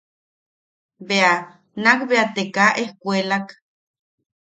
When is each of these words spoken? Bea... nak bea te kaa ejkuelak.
Bea... 1.11 1.33
nak 1.83 1.99
bea 2.09 2.25
te 2.35 2.43
kaa 2.55 2.71
ejkuelak. 2.83 3.47